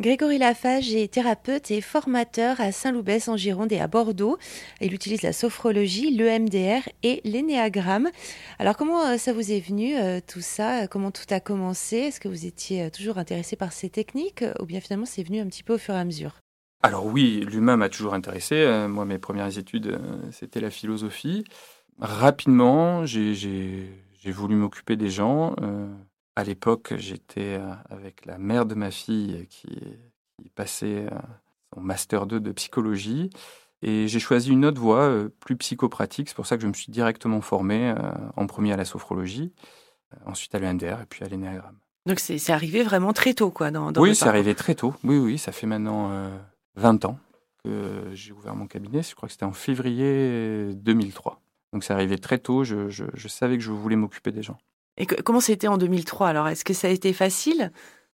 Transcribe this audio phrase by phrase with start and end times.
[0.00, 4.38] Grégory Lafage est thérapeute et formateur à Saint-Loubès en Gironde et à Bordeaux.
[4.80, 8.08] Il utilise la sophrologie, l'EMDR et l'énéagramme.
[8.60, 10.86] Alors comment euh, ça vous est venu euh, tout ça?
[10.86, 11.96] Comment tout a commencé?
[11.96, 15.40] Est-ce que vous étiez euh, toujours intéressé par ces techniques ou bien finalement c'est venu
[15.40, 16.36] un petit peu au fur et à mesure?
[16.84, 18.86] Alors oui, l'humain m'a toujours intéressé.
[18.88, 19.98] Moi, mes premières études,
[20.30, 21.42] c'était la philosophie.
[21.98, 23.90] Rapidement, j'ai
[24.26, 25.56] voulu m'occuper des gens.
[26.38, 29.76] À l'époque, j'étais euh, avec la mère de ma fille qui,
[30.54, 31.18] passait euh,
[31.74, 33.28] son master 2 de psychologie.
[33.82, 36.28] Et j'ai choisi une autre voie, euh, plus psychopratique.
[36.28, 37.92] C'est pour ça que je me suis directement formé
[38.36, 39.52] en premier à la sophrologie,
[40.26, 41.76] ensuite à l'ENDR et puis à l'énéagramme.
[42.06, 44.94] Donc c'est arrivé vraiment très tôt, quoi, dans, Oui, c'est arrivé très tôt.
[45.02, 46.30] Oui, oui, ça fait maintenant
[46.76, 47.18] 20 ans
[47.64, 49.02] que j'ai ouvert mon cabinet.
[49.02, 51.40] Je crois que c'était en février 2003.
[51.72, 52.62] Donc c'est arrivé très tôt.
[52.62, 54.58] je, savais que je voulais m'occuper des gens.
[54.98, 57.72] Et comment c'était en 2003 Alors, est-ce que ça a été facile?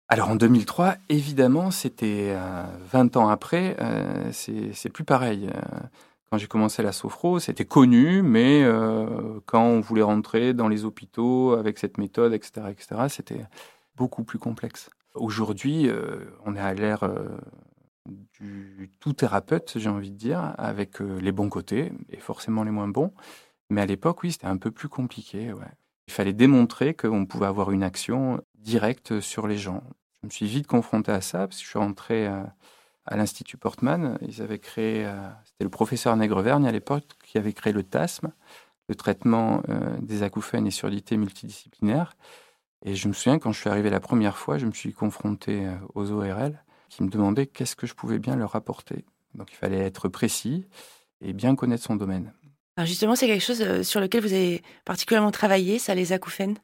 [0.09, 2.36] Alors en 2003, évidemment, c'était
[2.92, 5.48] 20 euh, ans après, euh, c'est plus pareil.
[5.48, 5.78] Euh,
[6.30, 8.62] quand j'ai commencé la sophro, c'était connu, mais
[9.44, 13.44] quand on voulait rentrer dans les hôpitaux avec cette méthode, etc., etc., c'était
[13.96, 14.89] beaucoup plus complexe.
[15.14, 15.91] Aujourd'hui,
[16.46, 17.06] on est à l'ère
[18.06, 22.89] du tout thérapeute, j'ai envie de dire, avec les bons côtés et forcément les moins
[22.89, 23.12] bons.
[23.69, 25.52] Mais à l'époque, oui, c'était un peu plus compliqué.
[25.52, 25.67] Ouais.
[26.12, 29.82] Il fallait démontrer qu'on pouvait avoir une action directe sur les gens.
[30.20, 32.55] Je me suis vite confronté à ça parce que je suis rentré à,
[33.16, 34.18] l'Institut Portman.
[34.20, 35.14] Ils avaient créé, euh,
[35.46, 38.30] c'était le professeur Nègrevergne à l'époque qui avait créé le TASM,
[38.90, 42.12] le traitement euh, des acouphènes et surdités multidisciplinaires.
[42.84, 45.64] Et je me souviens, quand je suis arrivé la première fois, je me suis confronté
[45.64, 49.06] euh, aux ORL qui me demandaient qu'est-ce que je pouvais bien leur apporter.
[49.34, 50.66] Donc il fallait être précis
[51.22, 52.34] et bien connaître son domaine.
[52.77, 56.56] Alors justement, c'est quelque chose euh, sur lequel vous avez particulièrement travaillé, ça, les acouphènes?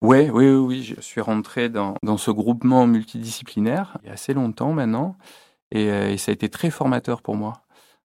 [0.00, 0.82] Oui, oui, oui.
[0.82, 5.16] Je suis rentré dans, ce groupement multidisciplinaire il y a assez longtemps maintenant.
[5.70, 7.62] Et, euh, ça a été très formateur pour moi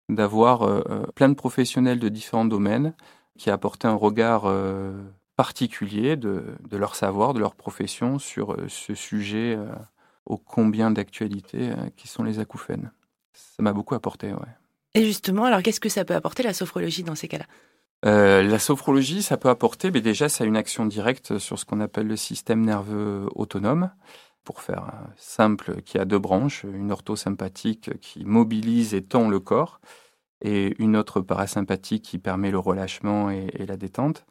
[0.10, 2.94] d'avoir euh, plein de professionnels de différents domaines
[3.40, 4.44] qui apportaient un regard
[5.36, 9.58] particulier de, de, leur savoir, de leur profession sur ce sujet
[10.26, 12.92] ô combien d'actualité qui sont les acouphènes.
[13.34, 14.65] Ça m'a beaucoup apporté, ouais.
[14.96, 17.46] Et justement, alors qu'est-ce que ça peut apporter la sophrologie dans ces cas-là?
[18.06, 21.66] Euh, la sophrologie, ça peut apporter, mais déjà, ça a une action directe sur ce
[21.66, 23.92] qu'on appelle le système nerveux autonome.
[24.46, 29.82] Pour faire simple, qui a deux branches, une orthosympathique qui mobilise et tend le corps,
[30.42, 34.26] et une autre parasympathique qui permet le relâchement et, la détente.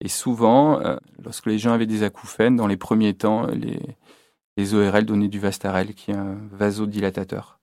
[0.00, 3.80] Et souvent, euh, lorsque les gens avaient des acouphènes, dans les premiers temps, les,
[4.56, 7.58] les ORL donnaient du Vastarel, qui est un vasodilatateur.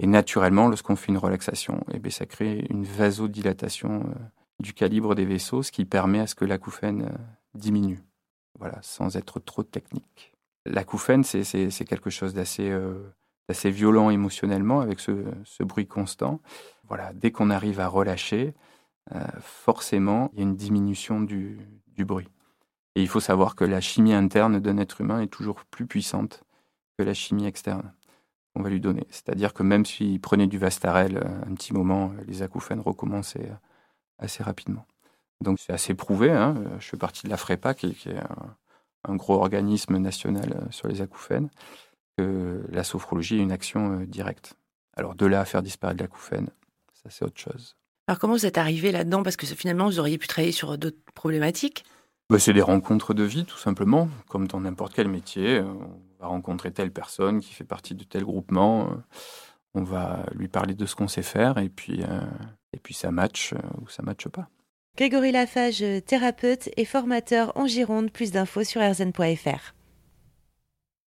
[0.00, 4.14] Et naturellement, lorsqu'on fait une relaxation, eh bien, ça crée une vasodilatation euh,
[4.60, 7.18] du calibre des vaisseaux, ce qui permet à ce que l'acouphène euh,
[7.54, 8.02] diminue.
[8.58, 10.34] Voilà, sans être trop technique.
[10.66, 13.10] L'acouphène, c'est quelque chose euh,
[13.48, 16.40] d'assez violent émotionnellement, avec ce, ce, bruit constant.
[16.88, 18.54] Voilà, dès qu'on arrive à relâcher,
[19.40, 22.28] forcément, il y a une diminution du, du bruit.
[22.94, 26.44] Et il faut savoir que la chimie interne d'un être humain est toujours plus puissante
[26.98, 27.92] que la chimie externe
[28.58, 29.06] on va lui donner.
[29.10, 33.48] C'est-à-dire que même s'il prenait du Vastarel euh, un petit moment, euh, les acouphènes recommençaient
[33.48, 33.54] euh,
[34.18, 34.84] assez rapidement.
[35.40, 36.32] Donc c'est assez prouvé.
[36.32, 36.56] Hein.
[36.80, 38.16] Je fais partie de la FREPA, qui, est
[39.04, 41.48] un, gros organisme national sur les acouphènes,
[42.16, 44.54] que la sophrologie est une action directe.
[44.96, 46.48] Alors de là à faire disparaître l'acouphène,
[46.92, 47.76] ça c'est autre chose.
[48.08, 49.22] Alors comment vous êtes arrivé là-dedans?
[49.22, 51.84] Parce que finalement, vous auriez pu travailler sur d'autres problématiques
[52.28, 55.62] bah, C'est des rencontres de vie, tout simplement, comme dans n'importe quel métier
[56.20, 58.90] va rencontrer telle personne qui fait partie de tel groupement.
[59.74, 62.20] On va lui parler de ce qu'on sait faire et puis, euh,
[62.72, 64.48] et puis ça match euh, ou ça matche pas.
[64.96, 68.10] Grégory Lafage, thérapeute et formateur en Gironde.
[68.10, 69.77] Plus d'infos sur rzn.fr.